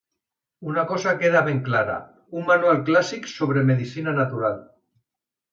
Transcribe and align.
Una 0.71 0.85
cosa 0.91 1.13
queda 1.19 1.43
ben 1.49 1.59
clara: 1.67 1.99
un 2.39 2.49
manual 2.49 2.81
clàssic 2.89 3.29
sobre 3.35 3.67
medicina 3.73 4.19
natural. 4.23 4.61